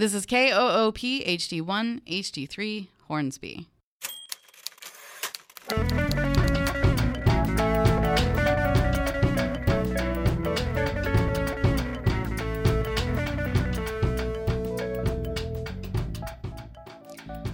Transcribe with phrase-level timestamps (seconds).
[0.00, 3.68] This is KOOP HD1 HD3 Hornsby.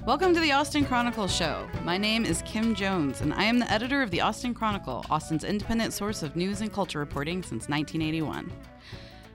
[0.06, 1.66] Welcome to the Austin Chronicle Show.
[1.82, 5.42] My name is Kim Jones, and I am the editor of the Austin Chronicle, Austin's
[5.42, 8.52] independent source of news and culture reporting since 1981.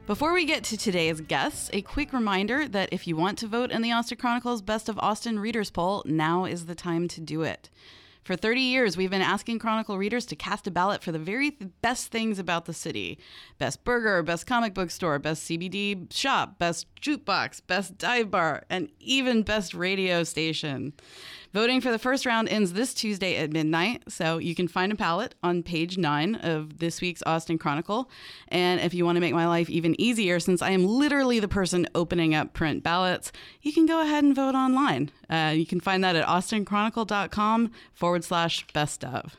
[0.07, 3.71] Before we get to today's guests, a quick reminder that if you want to vote
[3.71, 7.43] in the Austin Chronicle's Best of Austin Readers Poll, now is the time to do
[7.43, 7.69] it.
[8.23, 11.51] For 30 years, we've been asking Chronicle readers to cast a ballot for the very
[11.81, 13.19] best things about the city
[13.59, 18.89] best burger, best comic book store, best CBD shop, best jukebox, best dive bar, and
[18.99, 20.93] even best radio station.
[21.53, 24.95] Voting for the first round ends this Tuesday at midnight, so you can find a
[24.95, 28.09] ballot on page nine of this week's Austin Chronicle.
[28.47, 31.49] And if you want to make my life even easier, since I am literally the
[31.49, 35.11] person opening up print ballots, you can go ahead and vote online.
[35.29, 39.35] Uh, you can find that at austinchronicle.com forward slash best of.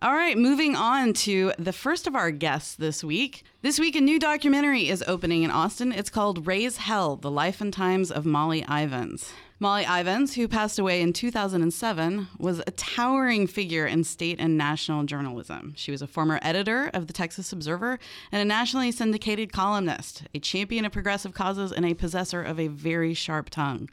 [0.00, 3.44] All right, moving on to the first of our guests this week.
[3.60, 5.92] This week, a new documentary is opening in Austin.
[5.92, 9.30] It's called Raise Hell The Life and Times of Molly Ivins.
[9.62, 15.04] Molly Ivins, who passed away in 2007, was a towering figure in state and national
[15.04, 15.74] journalism.
[15.76, 17.98] She was a former editor of the Texas Observer
[18.32, 22.68] and a nationally syndicated columnist, a champion of progressive causes, and a possessor of a
[22.68, 23.90] very sharp tongue.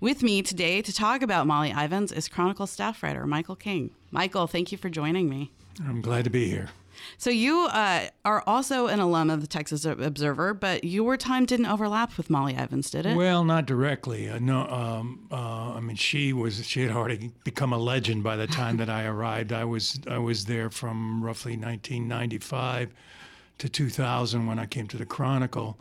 [0.00, 3.90] With me today to talk about Molly Ivins is Chronicle staff writer Michael King.
[4.10, 5.50] Michael, thank you for joining me.
[5.86, 6.70] I'm glad to be here.
[7.18, 11.66] So you uh, are also an alum of the Texas Observer, but your time didn't
[11.66, 13.16] overlap with Molly Ivins, did it?
[13.16, 14.28] Well, not directly.
[14.28, 18.36] Uh, no, um, uh, I mean she was she had already become a legend by
[18.36, 19.52] the time that I arrived.
[19.52, 22.92] I was I was there from roughly 1995
[23.58, 25.78] to 2000 when I came to the Chronicle.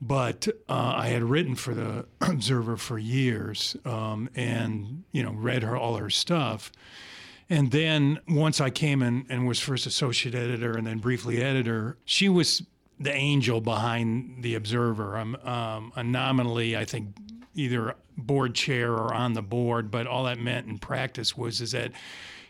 [0.00, 5.62] But uh, I had written for the Observer for years, um, and you know read
[5.62, 6.72] her all her stuff
[7.52, 11.98] and then once I came in and was first associate editor and then briefly editor,
[12.06, 12.62] she was
[12.98, 15.18] the angel behind the Observer.
[15.18, 17.14] I'm um, nominally, I think,
[17.54, 21.72] either board chair or on the board, but all that meant in practice was is
[21.72, 21.92] that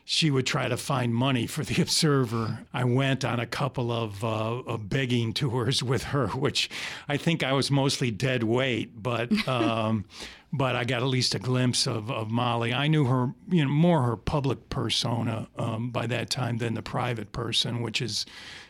[0.05, 2.61] she would try to find money for the Observer.
[2.73, 6.71] I went on a couple of, uh, begging tours with her, which
[7.09, 9.31] I think I was mostly dead weight, but.
[9.53, 10.07] Um,
[10.53, 12.75] but I got at least a glimpse of, of Molly.
[12.75, 16.83] I knew her, you know, more her public persona um, by that time than the
[16.83, 18.27] private person, which is,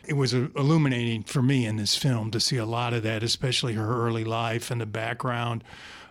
[0.06, 3.72] it was illuminating for me in this film to see a lot of that, especially
[3.74, 5.64] her early life and the background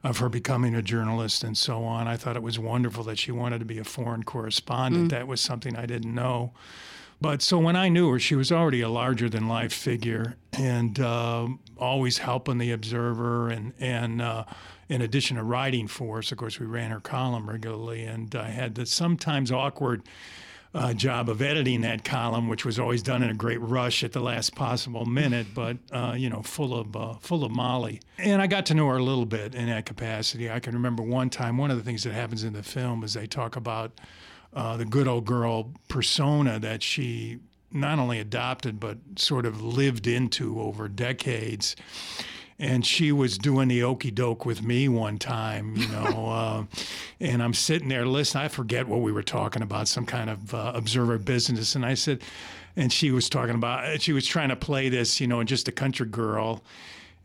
[0.03, 2.07] of her becoming a journalist and so on.
[2.07, 5.07] I thought it was wonderful that she wanted to be a foreign correspondent.
[5.07, 5.09] Mm.
[5.11, 6.53] That was something I didn't know.
[7.19, 10.99] But so when I knew her, she was already a larger than life figure and
[10.99, 14.45] uh, always helping the observer and, and, uh,
[14.89, 18.49] in addition to writing for us, of course, we ran her column regularly, and I
[18.49, 20.03] had the sometimes awkward
[20.73, 24.13] uh, job of editing that column, which was always done in a great rush at
[24.13, 27.99] the last possible minute, but uh, you know, full of uh, full of Molly.
[28.17, 30.49] And I got to know her a little bit in that capacity.
[30.49, 33.13] I can remember one time, one of the things that happens in the film is
[33.13, 33.99] they talk about
[34.53, 37.39] uh, the good old girl persona that she
[37.73, 41.75] not only adopted but sort of lived into over decades
[42.61, 46.63] and she was doing the okey doke with me one time, you know, uh,
[47.19, 48.45] and I'm sitting there listening.
[48.45, 51.95] I forget what we were talking about, some kind of uh, observer business, and I
[51.95, 52.21] said,
[52.77, 55.71] and she was talking about, she was trying to play this, you know, just a
[55.71, 56.63] country girl.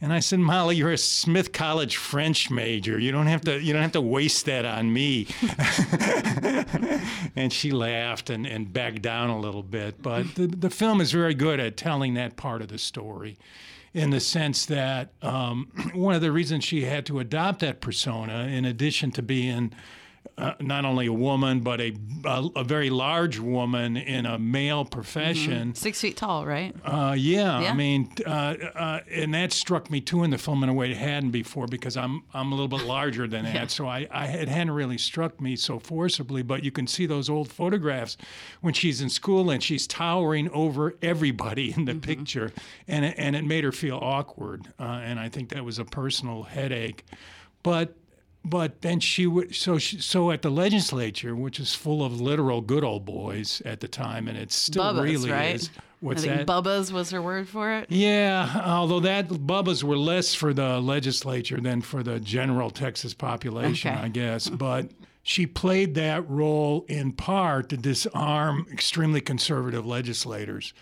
[0.01, 2.99] And I said, Molly, you're a Smith College French major.
[2.99, 3.59] You don't have to.
[3.59, 5.27] You don't have to waste that on me.
[7.37, 10.03] and she laughed and, and backed down a little bit.
[10.03, 13.39] But the the film is very good at telling that part of the story
[13.97, 18.47] in the sense that um, one of the reasons she had to adopt that persona,
[18.47, 19.73] in addition to being
[20.39, 21.95] uh, not only a woman, but a,
[22.27, 25.69] a, a, very large woman in a male profession.
[25.69, 25.75] Mm-hmm.
[25.75, 26.77] Six feet tall, right?
[26.85, 30.63] Uh, yeah, yeah, I mean, uh, uh, and that struck me too in the film
[30.63, 33.55] in a way it hadn't before because I'm I'm a little bit larger than that,
[33.55, 33.67] yeah.
[33.69, 36.43] so I, I it hadn't really struck me so forcibly.
[36.43, 38.19] But you can see those old photographs
[38.61, 42.01] when she's in school and she's towering over everybody in the mm-hmm.
[42.01, 42.53] picture,
[42.87, 45.85] and it, and it made her feel awkward, uh, and I think that was a
[45.87, 47.07] personal headache.
[47.63, 47.95] But
[48.49, 52.61] but then she would so she, so at the legislature, which is full of literal
[52.61, 55.57] good old boys at the time, and it still Bubbas, really right?
[55.57, 55.71] is.
[55.99, 56.63] What's I think that?
[56.63, 57.91] Bubbas was her word for it.
[57.91, 63.93] Yeah, although that Bubbas were less for the legislature than for the general Texas population,
[63.93, 64.01] okay.
[64.01, 64.49] I guess.
[64.49, 64.91] But
[65.25, 70.73] she played that role in part to disarm extremely conservative legislators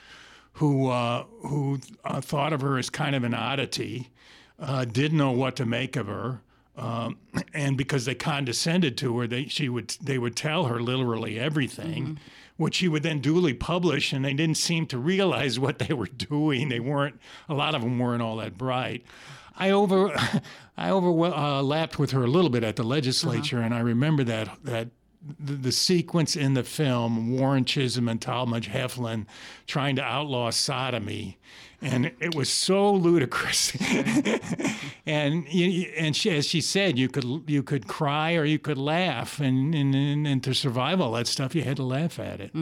[0.55, 4.11] who uh, who uh, thought of her as kind of an oddity,
[4.59, 6.43] uh, didn't know what to make of her
[6.77, 7.19] Um,
[7.55, 12.05] and because they condescended to her, they she would they would tell her literally everything,
[12.05, 12.15] Mm-hmm.
[12.57, 14.13] which she would then duly publish.
[14.13, 16.69] And they didn't seem to realize what they were doing.
[16.69, 17.19] They weren't
[17.49, 19.05] a lot of them weren't all that bright.
[19.57, 20.13] I over
[20.77, 24.89] I overlapped with her a little bit at the legislature, and I remember that that
[25.39, 29.27] the, sequence in the film Warren Chisum and Talmadge Heflin
[29.67, 31.39] trying to outlaw sodomy,
[31.81, 33.77] and it was so ludicrous.
[35.07, 39.41] and and she, as she said, you could you could cry or you could laugh,
[39.41, 42.53] and and, and, and to survive all that stuff, you had to laugh at it.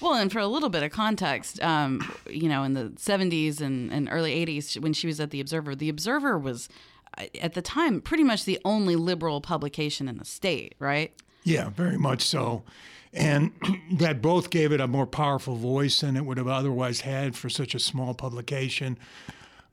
[0.00, 3.92] Well, and for a little bit of context, um, you know, in the 70s and,
[3.92, 6.68] and early 80s, when she was at The Observer, The Observer was,
[7.16, 11.12] uh, at the time, pretty much the only liberal publication in the state, right?
[11.46, 12.64] Yeah, very much so.
[13.12, 13.52] And
[13.92, 17.48] that both gave it a more powerful voice than it would have otherwise had for
[17.48, 18.98] such a small publication.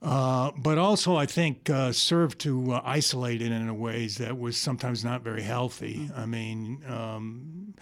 [0.00, 4.56] Uh, but also, I think, uh, served to uh, isolate it in ways that was
[4.56, 6.10] sometimes not very healthy.
[6.14, 7.74] I mean, um,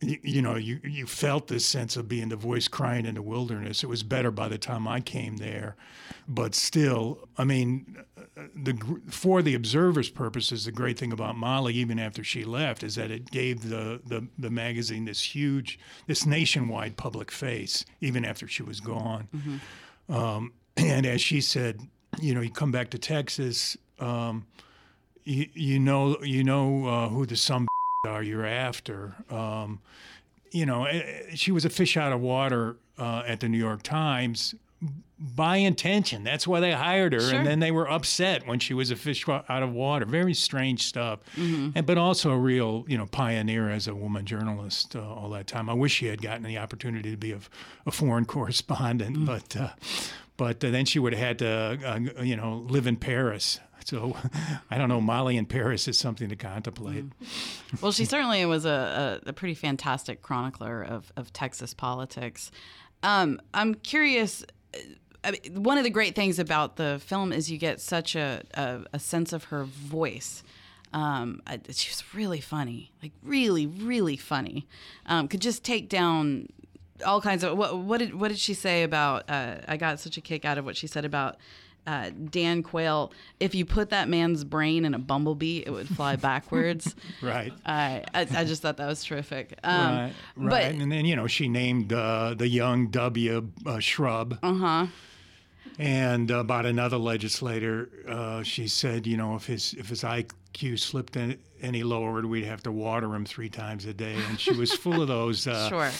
[0.00, 3.22] you, you know, you, you felt this sense of being the voice crying in the
[3.22, 3.82] wilderness.
[3.82, 5.76] It was better by the time I came there.
[6.26, 7.98] But still, I mean,
[8.54, 12.94] the for the observer's purposes, the great thing about Molly, even after she left, is
[12.94, 18.46] that it gave the, the, the magazine this huge, this nationwide public face, even after
[18.46, 19.28] she was gone.
[20.08, 21.80] Um, and as she said,
[22.20, 24.46] you know, you come back to Texas, um,
[25.24, 27.66] you, you know, you know uh, who the some
[28.06, 29.16] are you're after.
[29.30, 29.80] Um,
[30.50, 31.02] you know, eh,
[31.34, 34.54] she was a fish out of water uh, at the New York Times
[35.18, 36.22] by intention.
[36.22, 37.34] That's why they hired her, Sure.
[37.38, 40.04] and then they were upset when she was a fish out of water.
[40.06, 44.94] Very strange stuff, and but also a real, you know, pioneer as a woman journalist
[44.94, 45.68] uh, all that time.
[45.68, 47.40] I wish she had gotten the opportunity to be a,
[47.86, 49.70] a foreign correspondent, but uh,
[50.36, 53.58] but uh, then she would have had to, uh, you know, live in Paris.
[53.84, 54.16] So
[54.70, 55.00] I don't know.
[55.00, 57.06] Molly in Paris is something to contemplate.
[57.80, 62.52] Well, she certainly was a, a, a pretty fantastic chronicler of, of Texas politics.
[63.02, 64.44] Um, I'm curious.
[65.24, 68.42] I mean, one of the great things about the film is you get such a,
[68.54, 70.42] a, a sense of her voice.
[70.92, 74.66] Um, I, she was really funny, like really, really funny.
[75.06, 76.48] Um, could just take down
[77.04, 79.28] all kinds of what, what did what did she say about?
[79.28, 81.36] Uh, I got such a kick out of what she said about
[81.88, 83.12] uh, Dan Quayle.
[83.40, 86.94] If you put that man's brain in a bumblebee, it would fly backwards.
[87.22, 87.52] Right.
[87.64, 89.58] I, I I just thought that was terrific.
[89.64, 90.50] Um, right, right.
[90.50, 94.38] But and then you know she named uh, the young W uh, shrub.
[94.42, 94.86] uh huh.
[95.78, 101.16] And about another legislator, uh, she said, you know, if his if his IQ slipped
[101.16, 104.16] any, any lower, we'd have to water him three times a day.
[104.28, 105.90] And she was full of those, uh, Sure.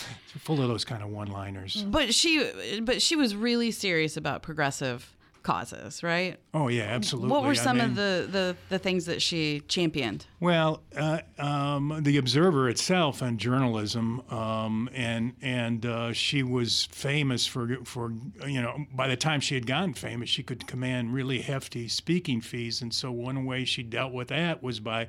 [0.41, 1.85] full of those kind of one-liners.
[1.87, 2.51] But she
[2.83, 5.15] but she was really serious about progressive
[5.49, 6.37] causes, right?
[6.53, 7.31] Oh yeah, absolutely.
[7.31, 10.27] What were I some mean- of the, the the things that she championed?
[10.41, 17.47] Well, uh, um, the Observer itself and journalism, um, and and uh, she was famous
[17.47, 18.13] for for
[18.47, 22.43] you know by the time she had gotten famous, she could command really hefty speaking
[22.43, 25.09] fees, and so one way she dealt with that was by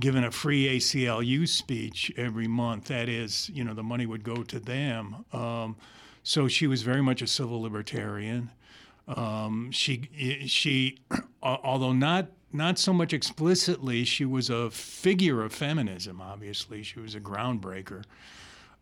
[0.00, 2.86] giving a free ACLU speech every month.
[2.86, 5.24] That is, you know, the money would go to them.
[5.32, 5.76] Um,
[6.24, 8.50] so she was very much a civil libertarian.
[9.08, 10.08] Um, she
[10.46, 10.98] she,
[11.42, 16.20] although not not so much explicitly, she was a figure of feminism.
[16.20, 18.04] Obviously, she was a groundbreaker,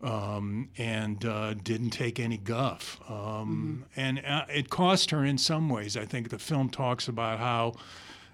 [0.01, 2.99] um, and uh, didn't take any guff.
[3.09, 5.95] Um, And uh, it cost her in some ways.
[5.97, 7.73] I think the film talks about how.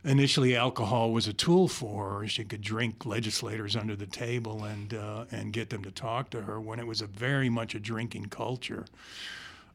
[0.04, 2.28] Initially, alcohol was a tool for her.
[2.28, 6.42] She could drink legislators under the table and uh, and get them to talk to
[6.42, 8.86] her when it was a very much a drinking culture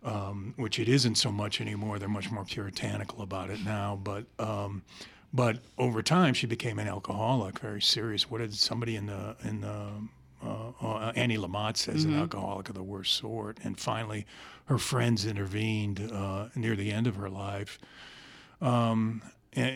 [0.04, 1.98] um, which it isn't so much anymore.
[1.98, 3.98] They're much more puritanical about it now.
[4.02, 4.82] But um,
[5.32, 8.30] but over time, she became an alcoholic, very serious.
[8.30, 9.88] What did somebody in the in the
[10.44, 14.26] uh, uh, Annie Lamott says an alcoholic of the worst sort, and finally,
[14.66, 17.78] her friends intervened uh, near the end of her life.
[18.60, 19.22] Um,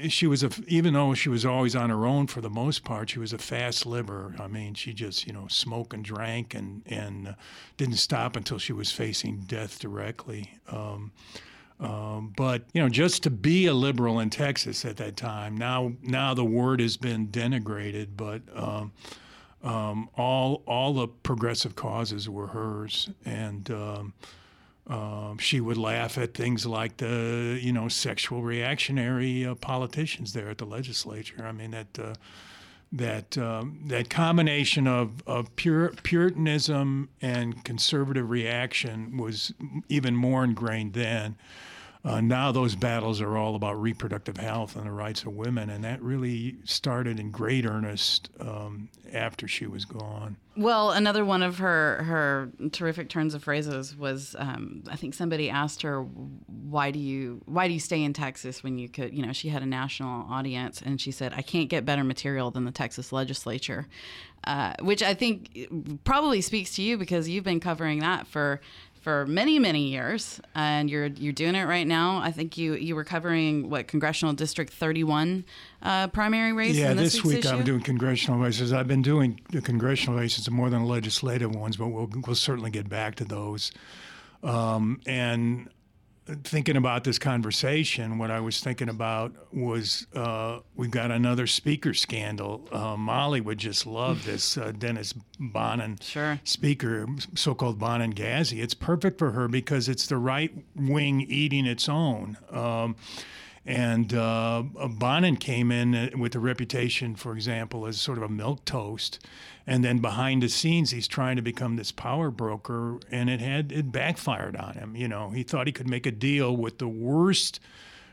[0.09, 3.11] she was a, even though she was always on her own for the most part,
[3.11, 4.35] she was a fast liver.
[4.39, 7.35] I mean, she just you know smoked and drank and and uh,
[7.77, 10.59] didn't stop until she was facing death directly.
[10.69, 11.13] Um,
[11.81, 15.93] um, but you know, just to be a liberal in Texas at that time, now
[16.03, 18.93] now the word has been denigrated, but um,
[19.63, 23.71] um, all all the progressive causes were hers, and
[24.87, 30.51] um, she would laugh at things like the you know sexual reactionary uh, politicians there
[30.51, 31.45] at the legislature.
[31.45, 31.99] I mean that.
[31.99, 32.15] Uh,
[32.93, 39.55] that um, that combination of, of pure Puritanism and conservative reaction was
[39.89, 41.37] even more ingrained then.
[42.03, 45.85] Uh, now those battles are all about reproductive health and the rights of women, and
[45.85, 50.37] that really started in great earnest um, after she was gone.
[50.57, 55.51] Well, another one of her her terrific turns of phrases was, um, I think somebody
[55.51, 59.25] asked her, "Why do you why do you stay in Texas when you could?" You
[59.25, 62.65] know, she had a national audience, and she said, "I can't get better material than
[62.65, 63.89] the Texas legislature,"
[64.45, 65.69] uh, which I think
[66.05, 68.61] probably speaks to you because you've been covering that for
[69.01, 72.19] for many many years and you're you're doing it right now.
[72.19, 75.45] I think you you were covering what congressional district 31
[75.83, 77.49] uh, primary race yeah this, week issue?
[77.49, 78.73] i'm doing congressional races.
[78.73, 82.89] I've been doing the congressional races more than legislative ones but we'll, we'll certainly get
[82.89, 83.73] back to those.
[84.43, 85.69] Um, and
[86.45, 91.95] thinking about this conversation, what I was thinking about was uh, we've got another speaker
[91.95, 92.69] scandal.
[92.73, 96.41] Uh, Molly would just love this uh, Dennis Bonnen sure.
[96.45, 98.63] speaker, so-called Bonnen Gazi.
[98.63, 102.37] It's perfect for her because it's the right wing eating its own.
[102.51, 102.97] Um,
[103.67, 108.29] and uh, Bonnen came in uh, with a reputation, for example, as sort of a
[108.29, 109.19] milquetoast,
[109.67, 113.71] and then behind the scenes, he's trying to become this power broker, and it had
[113.71, 114.97] it backfired on him.
[114.97, 117.61] You know, he thought he could make a deal with the worst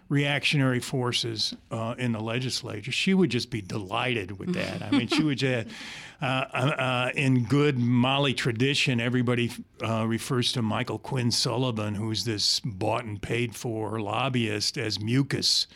[0.10, 2.92] reactionary forces uh, in the legislature.
[2.92, 4.82] She would just be delighted with that.
[4.82, 5.68] I mean, she would just,
[6.22, 9.52] uh, uh, in good Molly tradition, everybody
[9.84, 15.68] uh, refers to Michael Quinn Sullivan, who's this bought and paid for lobbyist, as mucus.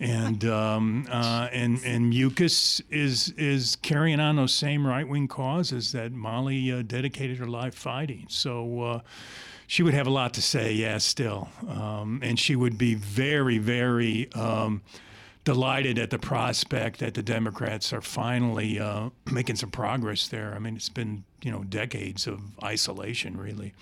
[0.00, 5.92] And um, uh, and and mucus is is carrying on those same right wing causes
[5.92, 8.26] that Molly uh, dedicated her life fighting.
[8.28, 9.02] So
[9.66, 11.48] she would have a lot to say, yeah, still.
[11.68, 14.82] Um, and she would be very, very um,
[15.44, 20.54] delighted at the prospect that the Democrats are finally uh, making some progress there.
[20.54, 23.74] I mean, it's been, you know, decades of isolation, really.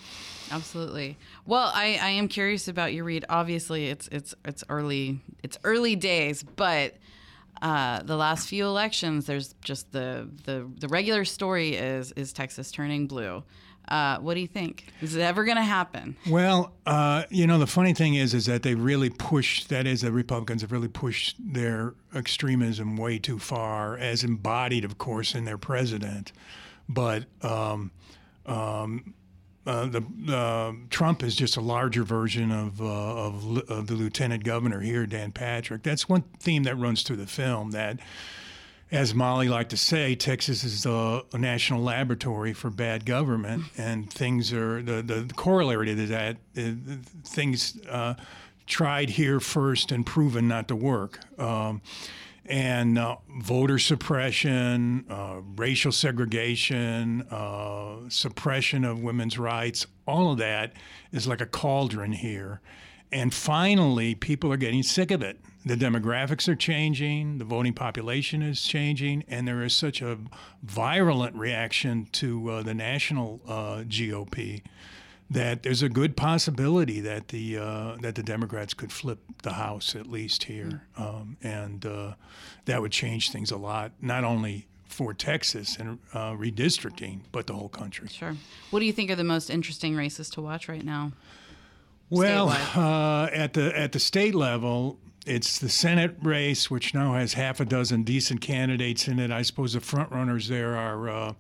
[0.51, 1.17] Absolutely.
[1.47, 3.25] Well, I, I am curious about your read.
[3.29, 6.95] Obviously, it's it's it's early it's early days, but
[7.63, 12.71] uh, the last few elections, there's just the, the the regular story is is Texas
[12.71, 13.43] turning blue.
[13.89, 14.87] Uh, what do you think?
[15.01, 16.17] Is it ever going to happen?
[16.29, 19.69] Well, uh, you know, the funny thing is, is that they really pushed.
[19.69, 24.99] That is, the Republicans have really pushed their extremism way too far, as embodied, of
[24.99, 26.33] course, in their president.
[26.89, 27.91] But um,
[28.47, 29.15] um,
[29.67, 30.03] uh, the
[30.35, 35.07] uh, Trump is just a larger version of, uh, of, of the lieutenant governor here,
[35.07, 35.83] Dan Patrick.
[35.83, 37.71] That's one theme that runs through the film.
[37.71, 38.01] That
[38.93, 44.13] as Molly liked to say, Texas is a, a, national laboratory for bad government, and
[44.13, 46.37] things are the, the corollary to that.
[46.57, 46.73] Uh,
[47.25, 48.15] things uh,
[48.67, 51.19] tried here first and proven not to work.
[51.41, 51.81] Um,
[52.45, 60.75] and uh, voter suppression, uh, racial segregation, uh, suppression of women's rights, all of that
[61.13, 62.61] is like a cauldron here.
[63.11, 68.43] And finally, people are getting sick of it the demographics are changing, the voting population
[68.43, 70.19] is changing, and there is such a
[70.63, 74.63] virulent reaction to uh, the national uh, GOP
[75.31, 79.95] that there's a good possibility that the uh, that the Democrats could flip the House
[79.95, 81.01] at least here, mm.
[81.01, 82.15] um, and uh,
[82.67, 87.55] that would change things a lot, not only for Texas and uh, redistricting, but the
[87.55, 88.09] whole country.
[88.09, 88.37] Sure.
[88.71, 91.13] What do you think are the most interesting races to watch right now?
[92.11, 97.35] Well, uh, at the at the state level, it's the Senate race, which now has
[97.35, 99.31] half a dozen decent candidates in it.
[99.31, 101.33] I suppose the front runners there are uh,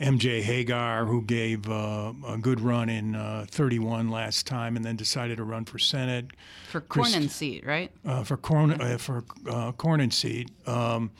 [0.00, 4.96] MJ Hegar, who gave uh, a good run in uh, 31 last time, and then
[4.96, 6.30] decided to run for Senate.
[6.70, 7.92] For Cornyn seat, right?
[8.06, 10.50] Uh, for Corn uh, for uh, Cornyn seat.
[10.66, 11.10] Um,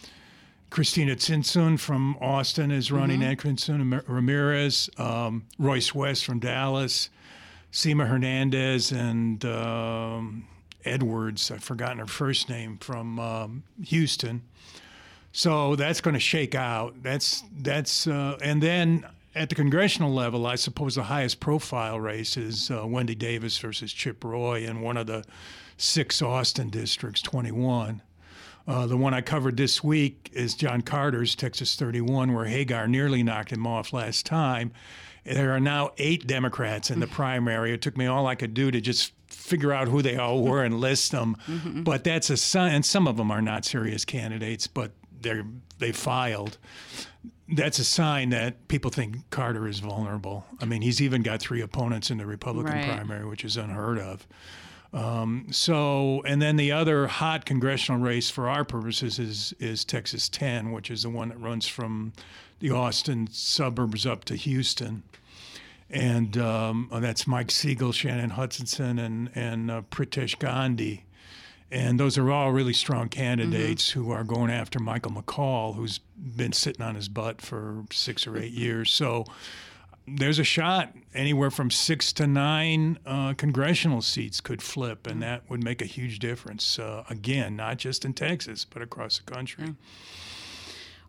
[0.70, 3.20] Cristina Tzintzun from Austin is running.
[3.20, 7.10] mm hmm Ramirez, um, Royce West from Dallas,
[7.72, 10.46] Sema Hernandez, and um,
[10.84, 14.42] Edwards, I've forgotten her first name, from um, Houston.
[15.32, 17.02] So that's going to shake out.
[17.02, 22.36] That's that's uh, and then at the congressional level, I suppose the highest profile race
[22.36, 25.24] is uh, Wendy Davis versus Chip Roy in one of the
[25.76, 28.02] six Austin districts, 21.
[28.66, 33.22] Uh, the one I covered this week is John Carter's Texas 31, where Hegar nearly
[33.22, 34.72] knocked him off last time.
[35.24, 37.72] There are now eight Democrats in the primary.
[37.72, 40.62] It took me all I could do to just figure out who they all were
[40.62, 41.36] and list them.
[41.46, 41.82] Mm-hmm.
[41.82, 45.44] But that's a sign, and some of them are not serious candidates, but they're
[45.78, 46.58] they filed.
[47.52, 50.46] That's a sign that people think Carter is vulnerable.
[50.60, 52.84] I mean, he's even got three opponents in the Republican right.
[52.84, 54.26] primary, which is unheard of.
[54.92, 60.28] Um, so, and then the other hot congressional race for our purposes is is Texas
[60.28, 62.12] 10, which is the one that runs from
[62.58, 65.02] the Austin suburbs up to Houston.
[65.90, 71.04] And um, that's Mike Siegel, Shannon Hutchinson, and and uh, Pritesh Gandhi.
[71.72, 76.52] And those are all really strong candidates who are going after Michael McCaul, who's been
[76.52, 78.90] sitting on his butt for six or eight years.
[78.90, 79.24] So
[80.06, 85.48] there's a shot anywhere from six to nine uh, congressional seats could flip, and that
[85.48, 86.78] would make a huge difference.
[86.78, 89.74] Uh, again, not just in Texas, but across the country.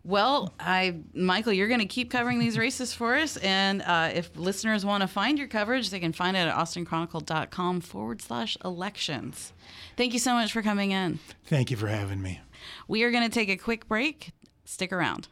[0.04, 3.36] Well, I, Michael, you're going to keep covering these races for us.
[3.36, 7.80] And uh, if listeners want to find your coverage, they can find it at austinchronicle.com
[7.82, 9.52] forward slash elections.
[9.96, 11.20] Thank you so much for coming in.
[11.46, 12.40] Thank you for having me.
[12.88, 14.32] We are going to take a quick break.
[14.64, 15.28] Stick around.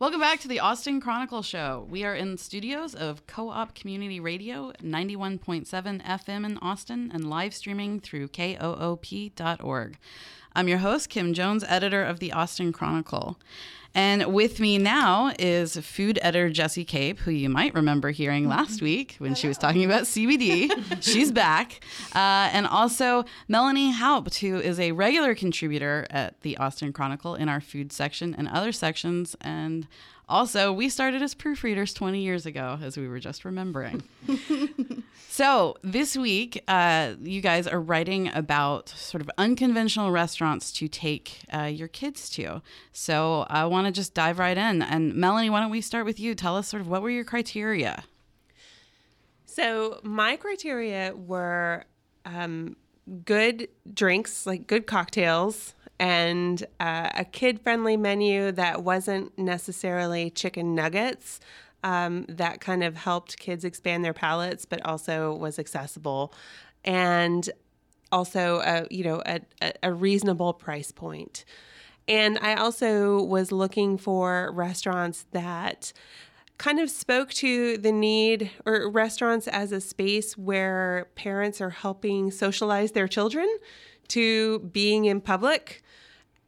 [0.00, 1.86] Welcome back to the Austin Chronicle Show.
[1.90, 7.52] We are in studios of Co op Community Radio, 91.7 FM in Austin, and live
[7.52, 9.98] streaming through koop.org.
[10.54, 13.38] I'm your host, Kim Jones, editor of the Austin Chronicle.
[13.94, 18.82] And with me now is food editor Jessi Cape, who you might remember hearing last
[18.82, 20.70] week when she was talking about CBD.
[21.02, 21.80] She's back.
[22.14, 27.48] Uh, and also Melanie Haupt, who is a regular contributor at the Austin Chronicle in
[27.48, 29.36] our food section and other sections.
[29.40, 29.88] And
[30.30, 34.02] also, we started as proofreaders 20 years ago, as we were just remembering.
[35.28, 41.40] so, this week, uh, you guys are writing about sort of unconventional restaurants to take
[41.52, 42.62] uh, your kids to.
[42.92, 44.82] So, I want to just dive right in.
[44.82, 46.36] And, Melanie, why don't we start with you?
[46.36, 48.04] Tell us sort of what were your criteria?
[49.46, 51.86] So, my criteria were
[52.24, 52.76] um,
[53.24, 60.74] good drinks, like good cocktails, and uh, a kid friendly menu that wasn't necessarily chicken
[60.74, 61.38] nuggets.
[61.84, 66.34] Um, that kind of helped kids expand their palates, but also was accessible,
[66.84, 67.48] and
[68.10, 69.40] also a you know a,
[69.82, 71.44] a reasonable price point.
[72.08, 75.92] And I also was looking for restaurants that
[76.58, 82.30] kind of spoke to the need or restaurants as a space where parents are helping
[82.30, 83.48] socialize their children
[84.10, 85.82] to being in public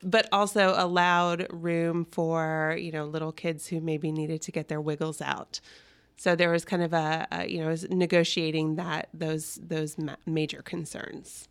[0.03, 4.81] but also allowed room for you know little kids who maybe needed to get their
[4.81, 5.61] wiggles out.
[6.17, 10.63] So there was kind of a, a you know negotiating that those those ma- major
[10.63, 11.49] concerns.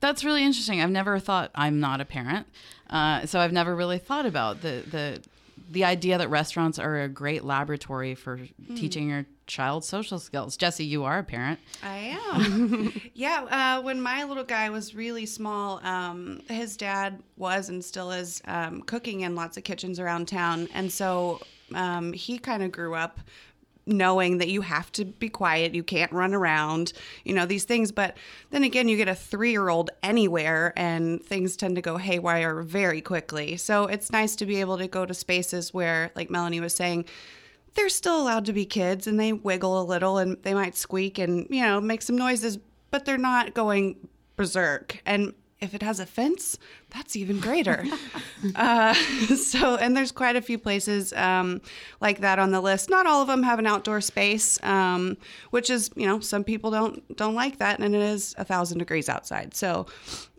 [0.00, 0.80] That's really interesting.
[0.80, 2.46] I've never thought i'm not a parent
[2.90, 5.22] uh, so i've never really thought about the the
[5.70, 8.76] the idea that restaurants are a great laboratory for mm.
[8.76, 10.56] teaching your child social skills.
[10.56, 11.60] Jessi, you are a parent.
[11.82, 13.00] I am.
[13.14, 13.76] yeah.
[13.78, 18.42] Uh, when my little guy was really small, um, his dad was and still is
[18.46, 20.68] um, cooking in lots of kitchens around town.
[20.74, 21.40] And so
[21.74, 23.20] um, he kind of grew up
[23.86, 26.92] knowing that you have to be quiet, you can't run around,
[27.24, 27.92] you know, these things.
[27.92, 28.16] But
[28.50, 32.62] then again, you get a three year old anywhere and things tend to go haywire
[32.62, 33.56] very quickly.
[33.56, 37.04] So it's nice to be able to go to spaces where, like Melanie was saying,
[37.74, 41.18] they're still allowed to be kids and they wiggle a little and they might squeak
[41.18, 42.58] and, you know, make some noises,
[42.90, 45.00] but they're not going berserk.
[45.06, 46.58] And if it has a fence,
[46.96, 47.84] that's even greater.
[48.56, 48.94] uh,
[49.36, 51.60] so, and there's quite a few places um,
[52.00, 52.88] like that on the list.
[52.88, 55.16] Not all of them have an outdoor space, um,
[55.50, 58.78] which is, you know, some people don't don't like that, and it is a thousand
[58.78, 59.54] degrees outside.
[59.54, 59.86] So,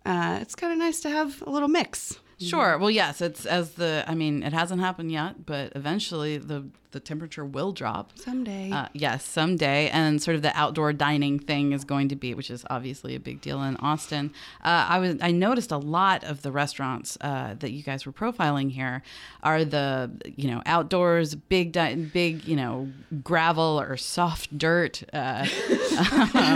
[0.06, 2.20] uh, it's kind of nice to have a little mix.
[2.39, 2.78] Sure.
[2.78, 4.04] Well, yes, it's as the.
[4.08, 8.71] I mean, it hasn't happened yet, but eventually the the temperature will drop someday.
[8.71, 12.50] Uh, yes, someday, and sort of the outdoor dining thing is going to be, which
[12.50, 14.32] is obviously a big deal in Austin.
[14.63, 18.12] Uh, I was I noticed a lot of the restaurants uh, that you guys were
[18.12, 19.04] profiling here
[19.43, 22.89] are the you know outdoors, big di- big you know
[23.23, 25.45] gravel or soft dirt, uh,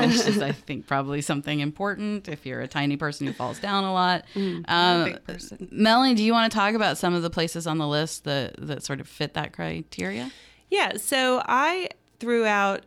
[0.01, 3.83] which is I think probably something important if you're a tiny person who falls down
[3.83, 4.25] a lot.
[4.33, 5.67] Mm, um, big person.
[5.71, 8.55] Melanie, do you want to talk about some of the places on the list that
[8.57, 10.30] that sort of fit that criteria?
[10.71, 12.85] Yeah, so I threw out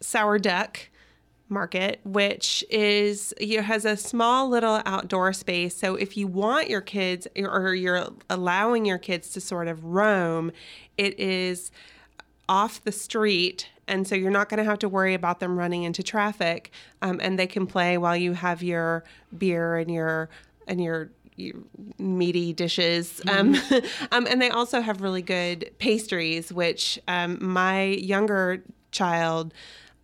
[0.00, 0.88] Sour Duck
[1.48, 5.76] Market, which is you know, has a small little outdoor space.
[5.76, 10.52] So if you want your kids or you're allowing your kids to sort of roam,
[10.96, 11.72] it is
[12.48, 15.82] off the street and so you're not going to have to worry about them running
[15.82, 16.70] into traffic
[17.02, 19.04] um, and they can play while you have your
[19.36, 20.28] beer and your
[20.66, 21.10] and your
[21.98, 23.20] meaty dishes.
[23.24, 23.74] Mm-hmm.
[23.74, 29.54] Um, um, and they also have really good pastries, which um, my younger child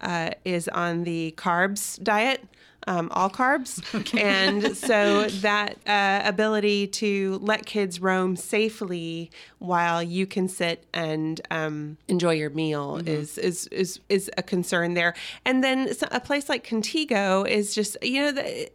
[0.00, 2.44] uh, is on the carbs diet
[2.88, 3.84] um, all carbs.
[4.18, 11.40] And so that uh, ability to let kids roam safely while you can sit and
[11.50, 13.08] um, enjoy your meal mm-hmm.
[13.08, 15.14] is, is is is a concern there.
[15.44, 18.70] And then a place like Contigo is just you know the,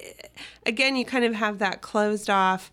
[0.66, 2.72] again you kind of have that closed off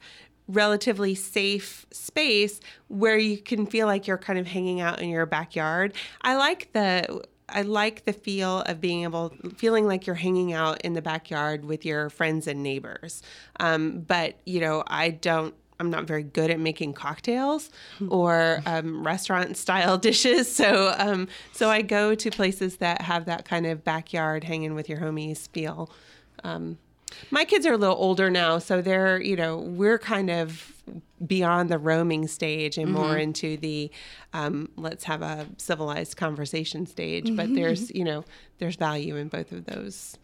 [0.51, 5.25] relatively safe space where you can feel like you're kind of hanging out in your
[5.25, 5.95] backyard.
[6.23, 7.23] I like the
[7.53, 11.65] I like the feel of being able, feeling like you're hanging out in the backyard
[11.65, 13.23] with your friends and neighbors.
[13.59, 15.55] Um, but you know, I don't.
[15.79, 17.71] I'm not very good at making cocktails
[18.11, 23.47] or um, restaurant style dishes, so um, so I go to places that have that
[23.47, 25.91] kind of backyard hanging with your homies feel.
[26.45, 26.77] Um,
[27.31, 30.80] my kids are a little older now, so they're, you know, we're kind of
[31.27, 33.91] beyond the roaming stage and more into the
[34.33, 37.35] um, let's have a civilized conversation stage.
[37.35, 38.25] But there's, you know,
[38.59, 40.17] there's value in both of those.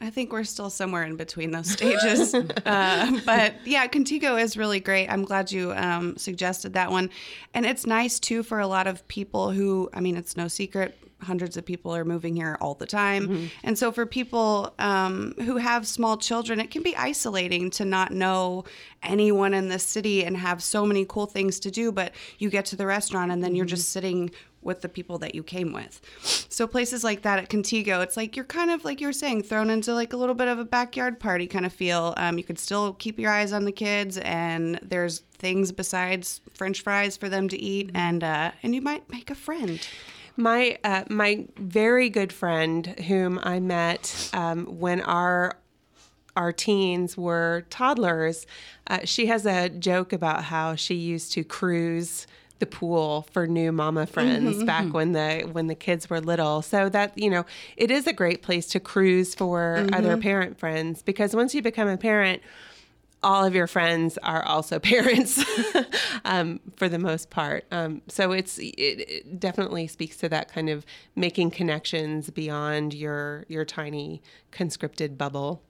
[0.00, 2.34] I think we're still somewhere in between those stages.
[2.66, 5.08] uh, but yeah, Contigo is really great.
[5.08, 7.10] I'm glad you um, suggested that one.
[7.54, 10.96] And it's nice too for a lot of people who, I mean, it's no secret.
[11.22, 13.50] Hundreds of people are moving here all the time.
[13.64, 18.12] And so, for people um, who have small children, it can be isolating to not
[18.12, 18.64] know
[19.02, 21.90] anyone in the city and have so many cool things to do.
[21.90, 24.30] But you get to the restaurant and then you're just sitting
[24.66, 26.00] with the people that you came with.
[26.50, 29.44] So places like that at Contigo, it's like you're kind of like you were saying,
[29.44, 32.12] thrown into like a little bit of a backyard party kind of feel.
[32.16, 36.82] Um, you could still keep your eyes on the kids, and there's things besides French
[36.82, 39.80] fries for them to eat, and uh, and you might make a friend.
[40.36, 45.56] My uh, my very good friend, whom I met um, when our
[46.36, 48.46] our teens were toddlers,
[48.88, 52.26] uh, she has a joke about how she used to cruise
[52.58, 56.62] the pool for new mama friends back when the when the kids were little.
[56.62, 57.44] So that you know,
[57.76, 61.88] it is a great place to cruise for other parent friends because once you become
[61.88, 62.42] a parent
[63.22, 65.44] all of your friends are also parents
[66.24, 67.64] um, for the most part.
[67.70, 73.44] Um, so it's it, it definitely speaks to that kind of making connections beyond your
[73.48, 75.62] your tiny conscripted bubble.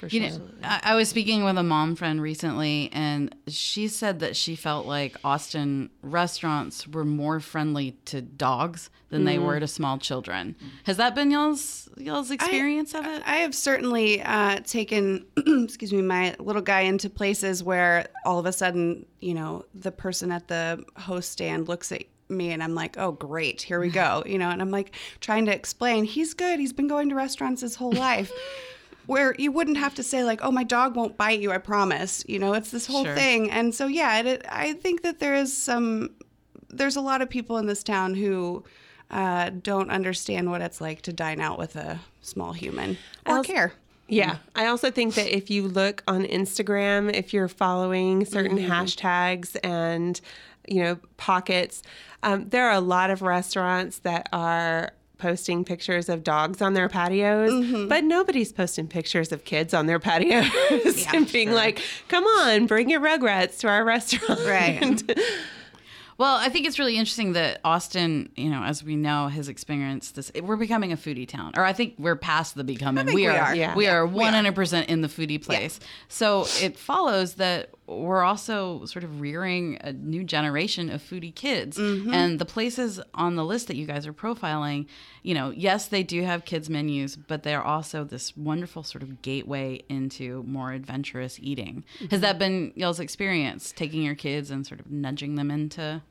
[0.00, 0.38] For You sure.
[0.38, 4.56] know, I, I was speaking with a mom friend recently, and she said that she
[4.56, 10.56] felt like Austin restaurants were more friendly to dogs than they were to small children.
[10.84, 13.22] Has that been y'all's y'all's experience of it?
[13.24, 18.46] I have certainly uh, taken, excuse me, my little guy into places where all of
[18.46, 22.74] a sudden, you know, the person at the host stand looks at me and I'm
[22.74, 24.24] like, oh, great, here we go.
[24.26, 26.58] You know, and I'm like trying to explain, he's good.
[26.58, 28.32] He's been going to restaurants his whole life.
[29.06, 32.24] Where you wouldn't have to say like, "Oh, my dog won't bite you, I promise."
[32.28, 33.14] You know, it's this whole Sure.
[33.14, 36.10] thing, and so yeah, it, it, I think that there is some,
[36.68, 38.64] there's a lot of people in this town who
[39.10, 43.52] uh, don't understand what it's like to dine out with a small human or also-
[43.52, 43.72] care.
[44.08, 49.56] Yeah, I also think that if you look on Instagram, if you're following certain hashtags
[49.64, 50.20] and
[50.68, 51.82] you know pockets,
[52.22, 56.88] um, there are a lot of restaurants that are posting pictures of dogs on their
[56.88, 57.88] patios, mm-hmm.
[57.88, 62.90] but nobody's posting pictures of kids on their patios and being like, "Come on, bring
[62.90, 65.02] your Rugrats to our restaurant." Right.
[66.18, 70.16] Well, I think it's really interesting that Austin, you know, as we know, has experienced
[70.16, 70.32] this.
[70.42, 73.04] We're becoming a foodie town, or I think we're past the becoming.
[73.04, 73.54] think we are.
[73.54, 73.74] Yeah.
[73.74, 75.78] we are one hundred percent in the foodie place.
[76.08, 81.78] So it follows that we're also sort of rearing a new generation of foodie kids,
[81.78, 82.12] mm-hmm.
[82.12, 84.86] and the places on the list that you guys are profiling,
[85.22, 89.22] you know, yes, they do have kids menus, but they're also this wonderful sort of
[89.22, 91.84] gateway into more adventurous eating.
[91.98, 92.20] Has mm-hmm.
[92.20, 96.02] that been y'all's experience, taking your kids and sort of nudging them into?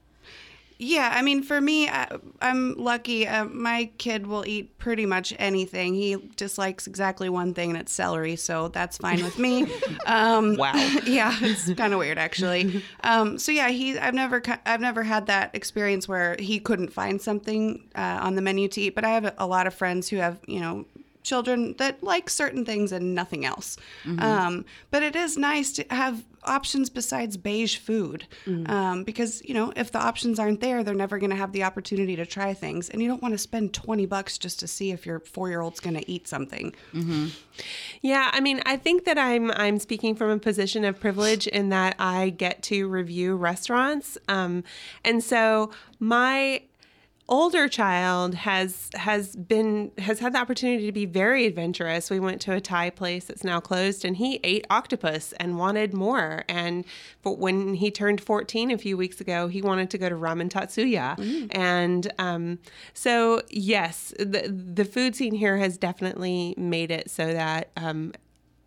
[0.78, 3.28] Yeah, I mean, for me, I, I'm lucky.
[3.28, 5.94] Uh, my kid will eat pretty much anything.
[5.94, 9.68] He dislikes exactly one thing, and it's celery, so that's fine with me.
[10.06, 10.74] Um, Wow.
[11.08, 12.84] yeah, it's kind of weird actually.
[13.04, 17.20] Um, so yeah, he I've never I've never had that experience where he couldn't find
[17.20, 18.94] something uh, on the menu to eat.
[18.94, 20.86] But I have a lot of friends who have you know
[21.26, 23.76] children that like certain things and nothing else.
[24.20, 28.28] Um, but it is nice to have options besides beige food
[28.68, 31.64] um, because you know if the options aren't there, they're never going to have the
[31.64, 34.92] opportunity to try things, and you don't want to spend twenty bucks just to see
[34.92, 36.74] if your four year old's going to eat something.
[38.02, 41.70] Yeah, I mean, I think that I'm I'm speaking from a position of privilege in
[41.70, 44.64] that I get to review restaurants, um,
[45.04, 46.62] and so my
[47.28, 52.10] older child has has been has had the opportunity to be very adventurous.
[52.10, 55.94] We went to a Thai place that's now closed, and he ate octopus and wanted
[55.94, 56.44] more.
[56.48, 56.86] And
[57.24, 60.50] but when he turned 14 a few weeks ago, he wanted to go to Ramen
[60.50, 62.60] Tatsuya, and um,
[62.94, 68.14] so yes, the the food scene here has definitely made it so that um,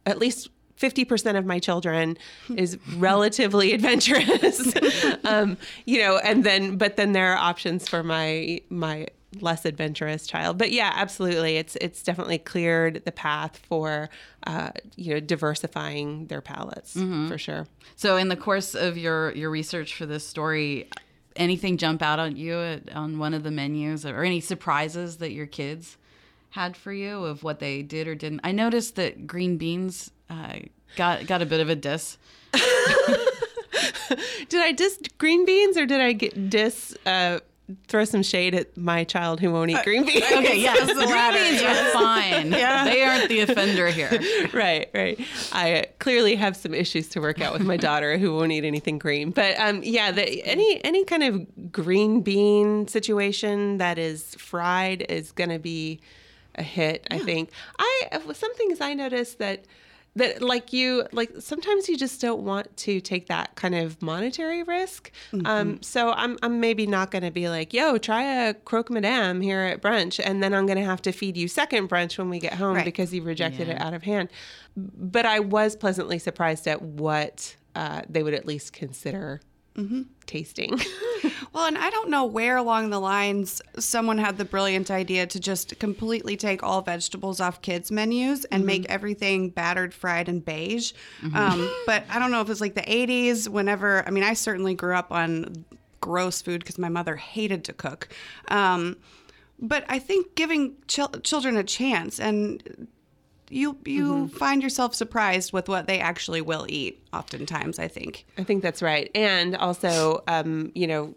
[0.05, 2.17] at least 50% of my children
[2.55, 4.75] is relatively adventurous.
[5.25, 9.09] Um, you know and then but then there are options for my my
[9.41, 10.57] less adventurous child.
[10.59, 11.57] But yeah absolutely.
[11.57, 14.09] It's it's definitely cleared the path for
[14.47, 16.95] uh, you know diversifying their palates
[17.29, 17.67] for sure.
[17.97, 20.88] So, in the course of your your research for this story,
[21.37, 25.33] anything jump out at you at, on one of the menus or any surprises that
[25.33, 25.97] your kids
[26.51, 28.41] had for you of what they did or didn't?
[28.45, 30.59] I noticed that green beans uh,
[30.97, 32.19] got got a bit of a diss.
[34.49, 37.41] Did I diss green beans or did I get diss uh,
[37.87, 40.25] throw some shade at my child who won't eat green beans?
[40.25, 42.51] Okay, yes, the green beans are fine.
[42.88, 44.11] They aren't the offender here.
[44.53, 45.21] right, right.
[45.53, 48.99] I clearly have some issues to work out with my daughter who won't eat anything
[48.99, 49.31] green.
[49.31, 55.33] But um, yeah, the, any any kind of green bean situation that is fried is
[55.33, 56.01] going to be
[56.55, 57.07] a hit.
[57.11, 57.51] I think.
[57.79, 59.64] I some things I noticed that
[60.16, 64.62] that like you like sometimes you just don't want to take that kind of monetary
[64.62, 65.12] risk.
[65.44, 69.40] Um, so I'm, I'm maybe not going to be like yo try a croque madame
[69.40, 72.31] here at brunch and then i'm going to have to feed you second brunch when
[72.31, 72.85] we get home Right.
[72.85, 74.29] because you rejected it out of hand.
[74.77, 79.40] But i was pleasantly surprised at what uh, they would at least consider
[80.27, 80.79] tasting
[81.53, 85.41] Well, and I don't know where along the lines someone had the brilliant idea to
[85.41, 90.93] just completely take all vegetables off kids' menus and make everything battered, fried, and beige.
[91.35, 94.75] Um, but I don't know if it's like the 80s, whenever, I mean, I certainly
[94.75, 95.64] grew up on
[96.01, 98.09] gross food because my mother hated to cook.
[98.49, 98.97] Um,
[99.59, 102.87] but I think giving chil- children a chance and
[103.50, 108.44] you you find yourself surprised with what they actually will eat oftentimes i think I
[108.44, 109.11] think that's right.
[109.14, 111.14] And also, um, you know,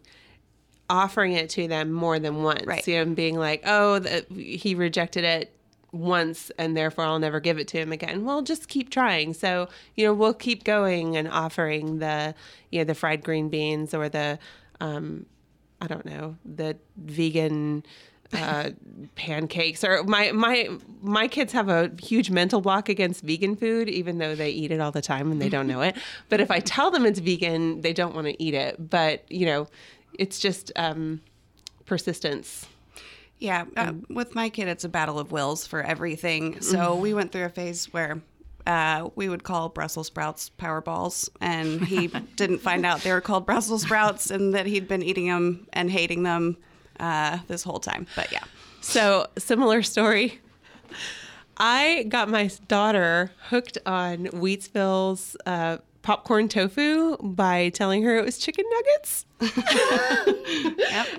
[0.89, 2.65] offering it to them more than once.
[2.65, 2.85] Right.
[2.87, 5.55] You know, and being like, oh, the, he rejected it
[5.91, 8.25] once and therefore I'll never give it to him again.
[8.25, 9.33] Well, just keep trying.
[9.33, 12.33] So, you know, we'll keep going and offering the,
[12.71, 14.39] you know, the fried green beans or the,
[14.79, 15.25] um,
[15.79, 17.83] I don't know, the vegan
[18.33, 18.69] uh,
[19.15, 20.69] pancakes or my my
[21.01, 24.79] my kids have a huge mental block against vegan food even though they eat it
[24.79, 25.95] all the time and they don't know it.
[26.29, 28.89] But if i tell them it's vegan they don't want to eat it.
[28.89, 29.67] But you know
[30.17, 31.21] it's just um,
[31.85, 32.67] persistence.
[33.39, 36.61] Yeah, uh, with my kid, it's a battle of wills for everything.
[36.61, 38.21] So we went through a phase where
[38.67, 43.21] uh, we would call Brussels sprouts power balls, and he didn't find out they were
[43.21, 46.57] called Brussels sprouts and that he'd been eating them and hating them
[47.01, 48.07] uh, this whole time.
[48.15, 48.43] But yeah,
[48.79, 50.39] So, similar story.
[51.57, 58.37] I got my daughter hooked on Wheatsville's uh, popcorn tofu by telling her it was
[58.39, 59.25] chicken nuggets.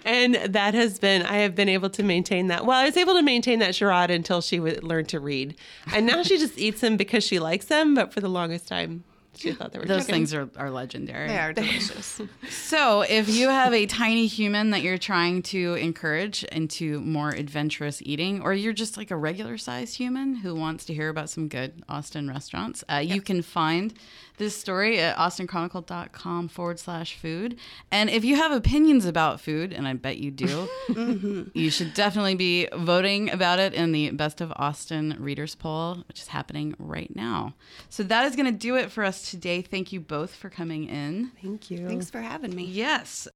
[0.04, 2.66] And that has been, I have been able to maintain that.
[2.66, 5.54] Well, I was able to maintain that charade until she would learn to read.
[5.94, 7.94] And now she just eats them because she likes them.
[7.94, 9.04] But for the longest time,
[9.36, 10.14] she thought they were Those chicken.
[10.14, 11.28] things are, are legendary.
[11.28, 12.20] they are delicious.
[12.50, 18.02] So, if you have a tiny human that you're trying to encourage into more adventurous
[18.02, 21.48] eating, or you're just like a regular sized human who wants to hear about some
[21.48, 23.94] good Austin restaurants, uh, you can find
[24.42, 27.56] this story at austinchronicle.com forward slash food.
[27.90, 31.42] And if you have opinions about food, and I bet you do, mm-hmm.
[31.54, 36.20] you should definitely be voting about it in the Best of Austin Readers Poll, which
[36.20, 37.54] is happening right now.
[37.88, 39.62] So, that is going to do it for us today.
[39.62, 41.30] Thank you both for coming in.
[41.40, 41.86] Thank you.
[41.86, 42.64] Thanks for having me.
[42.64, 43.28] Yes.